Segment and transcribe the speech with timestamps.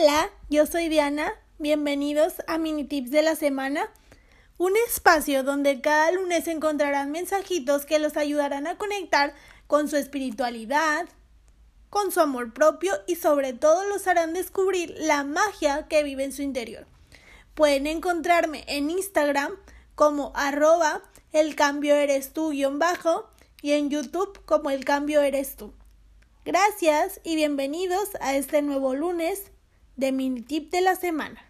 [0.00, 1.32] Hola, yo soy Diana.
[1.58, 3.90] Bienvenidos a Mini Tips de la Semana,
[4.56, 9.34] un espacio donde cada lunes encontrarán mensajitos que los ayudarán a conectar
[9.66, 11.08] con su espiritualidad,
[11.90, 16.32] con su amor propio y sobre todo los harán descubrir la magia que vive en
[16.32, 16.86] su interior.
[17.54, 19.50] Pueden encontrarme en Instagram
[19.96, 21.02] como arroba
[21.32, 23.28] el cambio eres tú guion bajo
[23.62, 25.72] y en YouTube como el cambio eres tú.
[26.44, 29.50] Gracias y bienvenidos a este nuevo lunes
[29.98, 31.42] de mini tip de la semana.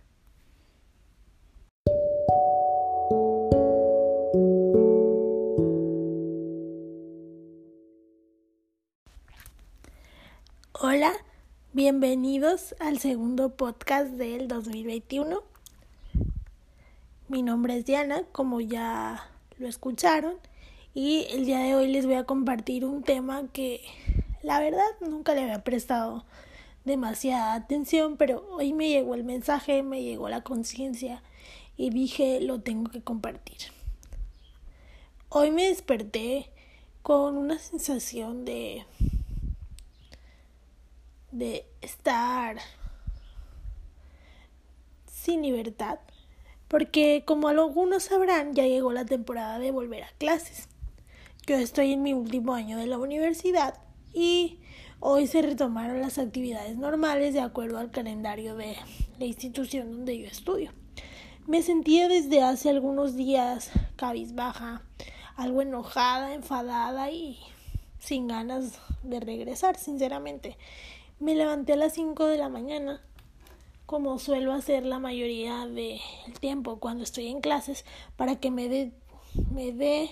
[10.72, 11.12] Hola,
[11.74, 15.42] bienvenidos al segundo podcast del 2021.
[17.28, 19.28] Mi nombre es Diana, como ya
[19.58, 20.36] lo escucharon,
[20.94, 23.82] y el día de hoy les voy a compartir un tema que
[24.40, 26.24] la verdad nunca le había prestado
[26.88, 31.22] demasiada atención, pero hoy me llegó el mensaje, me llegó la conciencia
[31.76, 33.58] y dije lo tengo que compartir.
[35.28, 36.50] Hoy me desperté
[37.02, 38.84] con una sensación de
[41.30, 42.56] de estar
[45.06, 45.98] sin libertad,
[46.68, 50.68] porque como algunos sabrán, ya llegó la temporada de volver a clases.
[51.46, 53.78] Yo estoy en mi último año de la universidad
[54.12, 54.58] y
[55.00, 58.76] Hoy se retomaron las actividades normales de acuerdo al calendario de
[59.18, 60.72] la institución donde yo estudio.
[61.46, 64.82] Me sentía desde hace algunos días cabizbaja,
[65.36, 67.38] algo enojada, enfadada y
[68.00, 70.56] sin ganas de regresar, sinceramente.
[71.20, 73.00] Me levanté a las 5 de la mañana,
[73.86, 76.00] como suelo hacer la mayoría del
[76.40, 77.84] tiempo cuando estoy en clases,
[78.16, 78.92] para que me dé
[79.52, 80.10] me dé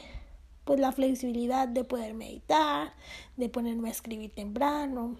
[0.66, 2.92] pues la flexibilidad de poder meditar,
[3.36, 5.16] de ponerme a escribir temprano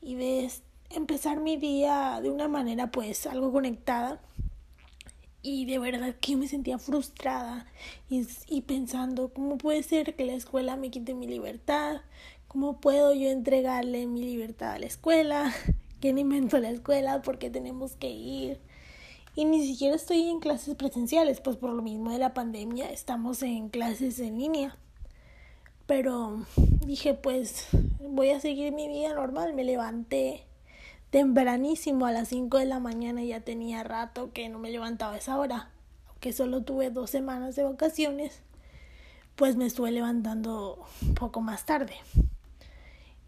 [0.00, 0.50] y de
[0.90, 4.20] empezar mi día de una manera pues algo conectada.
[5.42, 7.66] Y de verdad que me sentía frustrada
[8.10, 12.00] y, y, pensando cómo puede ser que la escuela me quite mi libertad,
[12.48, 15.52] cómo puedo yo entregarle mi libertad a la escuela,
[16.00, 18.60] quién inventó la escuela, por qué tenemos que ir
[19.34, 23.42] y ni siquiera estoy en clases presenciales, pues por lo mismo de la pandemia estamos
[23.42, 24.76] en clases en línea.
[25.86, 26.44] Pero
[26.86, 27.68] dije, pues
[28.00, 29.54] voy a seguir mi vida normal.
[29.54, 30.44] Me levanté
[31.10, 35.18] tempranísimo a las 5 de la mañana ya tenía rato que no me levantaba a
[35.18, 35.70] esa hora.
[36.08, 38.40] Aunque solo tuve dos semanas de vacaciones,
[39.36, 41.94] pues me estuve levantando un poco más tarde.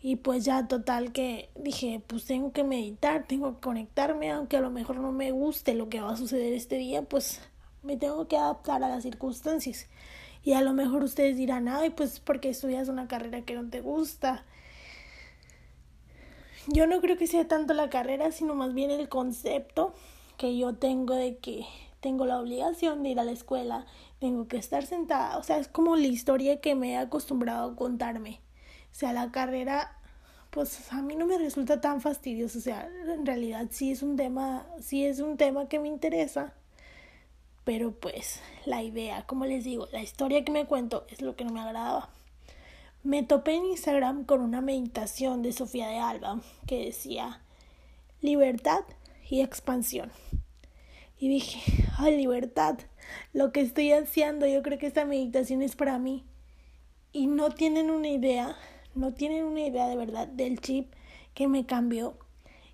[0.06, 4.60] Y pues ya total que dije, pues tengo que meditar, tengo que conectarme, aunque a
[4.60, 7.40] lo mejor no me guste lo que va a suceder este día, pues
[7.82, 9.88] me tengo que adaptar a las circunstancias.
[10.42, 13.80] Y a lo mejor ustedes dirán, ay, pues porque estudias una carrera que no te
[13.80, 14.44] gusta.
[16.66, 19.94] Yo no creo que sea tanto la carrera, sino más bien el concepto
[20.36, 21.64] que yo tengo de que
[22.00, 23.86] tengo la obligación de ir a la escuela,
[24.20, 27.74] tengo que estar sentada, o sea, es como la historia que me he acostumbrado a
[27.74, 28.42] contarme.
[28.94, 29.90] O sea, la carrera,
[30.50, 32.60] pues a mí no me resulta tan fastidioso.
[32.60, 36.54] O sea, en realidad sí es un tema, sí es un tema que me interesa.
[37.64, 41.44] Pero pues la idea, como les digo, la historia que me cuento es lo que
[41.44, 42.08] no me agradaba.
[43.02, 47.40] Me topé en Instagram con una meditación de Sofía de Alba que decía
[48.20, 48.84] libertad
[49.28, 50.12] y expansión.
[51.18, 51.60] Y dije,
[51.98, 52.78] ay, libertad,
[53.32, 56.24] lo que estoy haciendo, yo creo que esta meditación es para mí.
[57.10, 58.56] Y no tienen una idea
[58.94, 60.92] no tienen una idea de verdad del chip
[61.34, 62.16] que me cambió.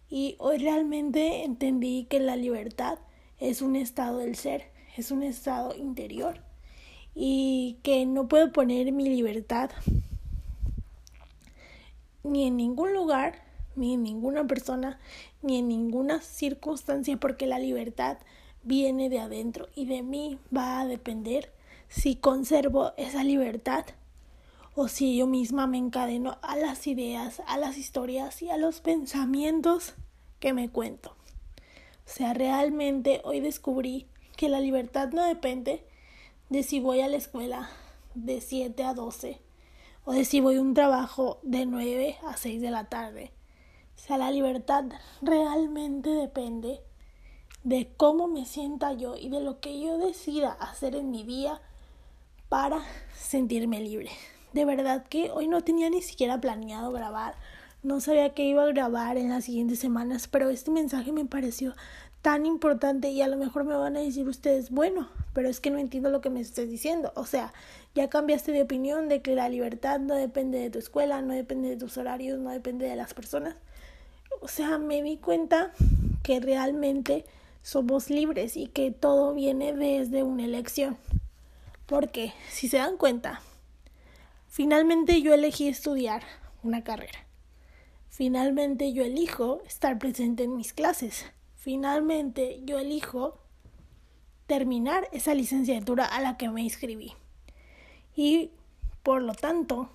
[0.09, 2.99] Y hoy realmente entendí que la libertad
[3.39, 6.43] es un estado del ser, es un estado interior.
[7.15, 9.71] Y que no puedo poner mi libertad
[12.23, 13.43] ni en ningún lugar,
[13.77, 14.99] ni en ninguna persona,
[15.43, 18.19] ni en ninguna circunstancia, porque la libertad
[18.63, 21.53] viene de adentro y de mí va a depender
[21.89, 23.85] si conservo esa libertad
[24.83, 28.81] o si yo misma me encadeno a las ideas, a las historias y a los
[28.81, 29.93] pensamientos
[30.39, 31.11] que me cuento.
[31.11, 34.07] O sea, realmente hoy descubrí
[34.39, 35.85] que la libertad no depende
[36.49, 37.69] de si voy a la escuela
[38.15, 39.39] de 7 a 12
[40.07, 43.33] o de si voy a un trabajo de 9 a 6 de la tarde.
[43.97, 44.87] O sea, la libertad
[45.21, 46.81] realmente depende
[47.65, 51.61] de cómo me sienta yo y de lo que yo decida hacer en mi día
[52.49, 52.83] para
[53.15, 54.11] sentirme libre
[54.53, 57.35] de verdad que hoy no tenía ni siquiera planeado grabar.
[57.83, 61.75] No sabía que iba a grabar en las siguientes semanas, pero este mensaje me pareció
[62.23, 65.71] tan importante y a lo mejor me van a decir ustedes, bueno, pero es que
[65.71, 67.13] no entiendo lo que me estás diciendo.
[67.15, 67.53] O sea,
[67.95, 71.71] ya cambiaste de opinión de que la libertad no depende de tu escuela, no depende
[71.71, 73.57] de tus horarios, no depende de las personas.
[74.43, 75.73] O sea, me di cuenta
[76.23, 77.25] que realmente
[77.63, 80.99] somos libres y que todo viene desde una elección.
[81.87, 83.41] Porque, si se dan cuenta,
[84.51, 86.23] finalmente yo elegí estudiar
[86.63, 87.27] una carrera.
[88.11, 91.25] Finalmente yo elijo estar presente en mis clases.
[91.55, 93.39] Finalmente yo elijo
[94.47, 97.15] terminar esa licenciatura a la que me inscribí.
[98.15, 98.51] Y
[99.03, 99.89] por lo tanto,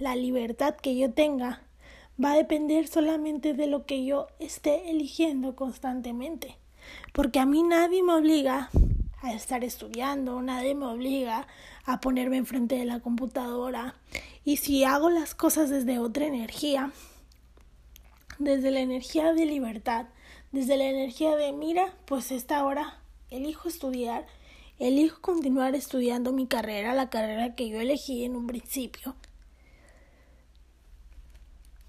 [0.00, 1.62] la libertad que yo tenga
[2.22, 6.56] va a depender solamente de lo que yo esté eligiendo constantemente.
[7.12, 8.70] Porque a mí nadie me obliga
[9.20, 11.46] a estar estudiando, nadie me obliga
[11.84, 13.94] a ponerme enfrente de la computadora.
[14.44, 16.92] Y si hago las cosas desde otra energía,
[18.38, 20.06] desde la energía de libertad,
[20.52, 23.00] desde la energía de, mira, pues esta hora
[23.30, 24.26] elijo estudiar,
[24.78, 29.16] elijo continuar estudiando mi carrera, la carrera que yo elegí en un principio.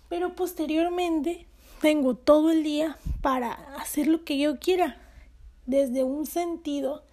[0.10, 1.46] Pero posteriormente
[1.82, 4.98] tengo todo el día para hacer lo que yo quiera,
[5.68, 7.04] desde un sentido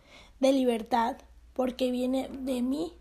[0.40, 1.16] de libertad,
[1.52, 2.92] porque viene de mí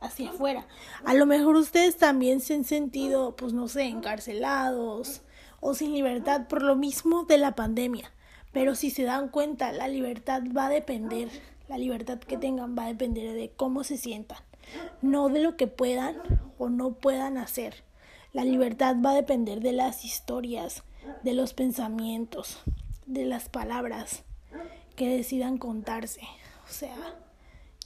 [0.00, 0.66] hacia afuera.
[1.04, 5.22] A lo mejor ustedes también se han sentido, pues no sé, encarcelados
[5.60, 8.10] o sin libertad por lo mismo de la pandemia.
[8.52, 11.28] Pero si se dan cuenta, la libertad va a depender,
[11.68, 14.38] la libertad que tengan va a depender de cómo se sientan,
[15.02, 16.16] no de lo que puedan
[16.58, 17.84] o no puedan hacer.
[18.32, 20.82] La libertad va a depender de las historias,
[21.22, 22.58] de los pensamientos,
[23.06, 24.24] de las palabras
[24.96, 26.20] que decidan contarse.
[26.70, 26.96] O sea,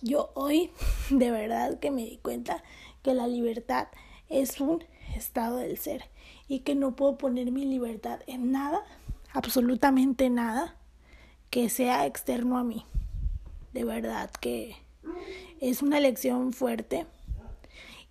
[0.03, 0.71] yo hoy
[1.11, 2.63] de verdad que me di cuenta
[3.03, 3.89] que la libertad
[4.29, 4.85] es un
[5.17, 6.05] estado del ser
[6.49, 8.85] y que no puedo poner mi libertad en nada
[9.33, 10.77] absolutamente nada
[11.49, 12.85] que sea externo a mí.
[13.73, 14.77] De verdad que
[15.61, 17.07] es una lección fuerte,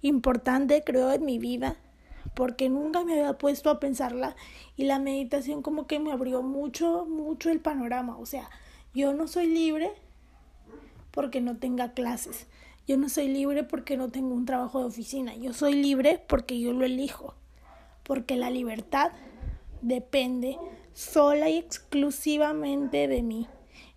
[0.02, 1.78] importante creo en mi vida,
[2.36, 4.36] porque nunca me había puesto a pensarla
[4.75, 8.18] y la meditación como que me abrió mucho, mucho el panorama.
[8.18, 8.50] O sea,
[8.96, 9.92] yo no soy libre
[11.13, 12.48] porque no tenga clases.
[12.88, 15.36] Yo no soy libre porque no tengo un trabajo de oficina.
[15.36, 17.36] Yo soy libre porque yo lo elijo.
[18.01, 19.12] Porque la libertad
[19.81, 20.57] depende
[20.94, 23.48] sola y exclusivamente de mí,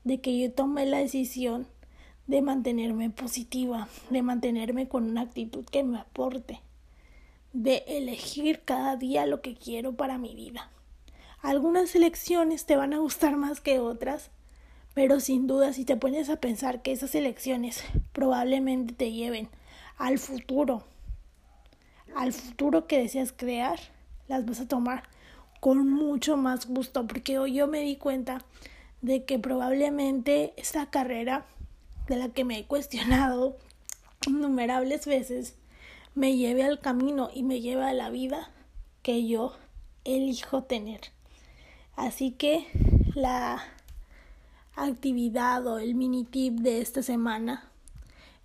[0.04, 1.66] de que yo tome la decisión
[2.26, 6.60] de mantenerme positiva, de mantenerme con una actitud que me aporte,
[7.52, 10.70] de elegir cada día lo que quiero para mi vida.
[11.40, 14.30] Algunas elecciones te van a gustar más que otras,
[14.96, 17.84] pero sin duda si te pones a pensar que esas elecciones
[18.14, 19.50] probablemente te lleven
[19.98, 20.84] al futuro,
[22.14, 23.78] al futuro que deseas crear,
[24.26, 25.02] las vas a tomar
[25.60, 28.42] con mucho más gusto porque hoy yo me di cuenta
[29.02, 31.44] de que probablemente esta carrera
[32.08, 33.58] de la que me he cuestionado
[34.26, 35.56] innumerables veces
[36.14, 38.50] me lleve al camino y me lleve a la vida
[39.02, 39.54] que yo
[40.04, 41.02] elijo tener.
[41.96, 42.66] Así que
[43.14, 43.75] la
[44.76, 47.68] actividad o el mini tip de esta semana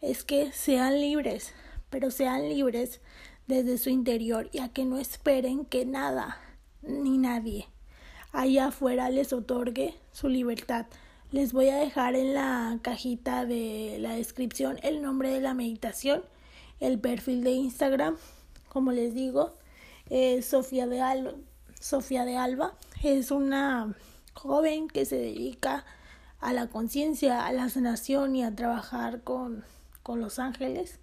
[0.02, 1.54] es que sean libres,
[1.90, 3.02] pero sean libres
[3.48, 6.40] desde su interior y a que no esperen que nada
[6.82, 7.68] ni nadie
[8.32, 10.86] allá afuera les otorgue su libertad.
[11.32, 16.24] Les voy a dejar en la cajita de la descripción el nombre de la meditación,
[16.80, 18.18] el perfil de Instagram,
[18.70, 19.54] como les digo,
[20.42, 21.34] Sofía, de
[21.80, 22.74] Sofía de Alba.
[23.02, 23.96] Es una
[24.34, 25.86] joven que se dedica
[26.42, 29.64] a la conciencia, a la sanación y a trabajar con,
[30.04, 31.00] con los ángeles.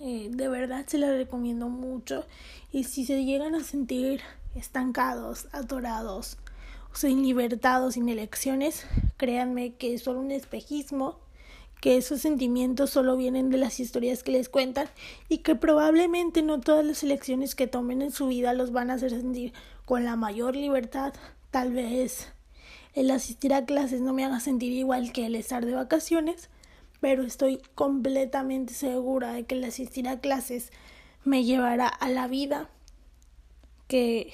[0.00, 2.24] Eh, de verdad se la recomiendo mucho
[2.70, 4.20] y si se llegan a sentir
[4.54, 6.38] estancados, atorados,
[6.92, 11.18] o sin libertad sin elecciones, créanme que es solo un espejismo,
[11.80, 14.88] que esos sentimientos solo vienen de las historias que les cuentan
[15.28, 18.94] y que probablemente no todas las elecciones que tomen en su vida los van a
[18.94, 19.52] hacer sentir
[19.84, 21.14] con la mayor libertad.
[21.50, 22.28] Tal vez
[22.94, 26.50] el asistir a clases no me haga sentir igual que el estar de vacaciones,
[27.00, 30.72] pero estoy completamente segura de que el asistir a clases
[31.24, 32.70] me llevará a la vida
[33.86, 34.32] que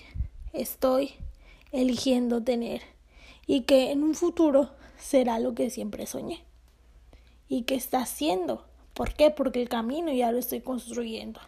[0.53, 1.15] estoy
[1.73, 2.83] eligiendo tener
[3.47, 6.45] y que en un futuro será lo que siempre soñé
[7.49, 8.65] y que está haciendo.
[8.95, 9.31] ¿Por qué?
[9.31, 11.41] Porque el camino ya lo estoy construyendo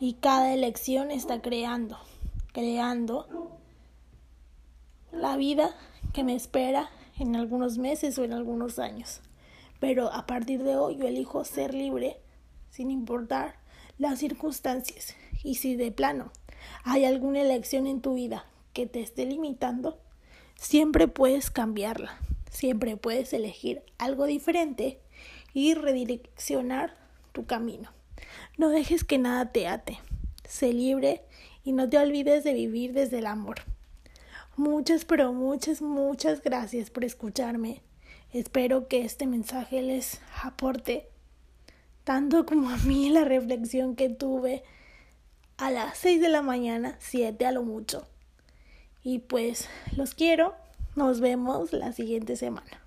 [0.00, 1.98] y cada elección está creando,
[2.52, 3.26] creando
[5.12, 5.74] la vida
[6.14, 9.20] que me espera en algunos meses o en algunos años.
[9.80, 12.18] Pero a partir de hoy yo elijo ser libre
[12.70, 13.56] sin importar
[13.98, 16.30] las circunstancias y si de plano
[16.84, 19.98] hay alguna elección en tu vida que te esté limitando,
[20.54, 22.16] siempre puedes cambiarla,
[22.48, 25.00] siempre puedes elegir algo diferente
[25.52, 26.96] y redireccionar
[27.32, 27.90] tu camino.
[28.56, 29.98] No dejes que nada te ate,
[30.48, 31.22] sé libre
[31.64, 33.56] y no te olvides de vivir desde el amor.
[34.56, 37.82] Muchas, pero muchas, muchas gracias por escucharme.
[38.32, 41.08] Espero que este mensaje les aporte
[42.04, 44.62] tanto como a mí la reflexión que tuve
[45.56, 48.06] a las 6 de la mañana, 7 a lo mucho.
[49.02, 50.54] Y pues los quiero,
[50.94, 52.83] nos vemos la siguiente semana.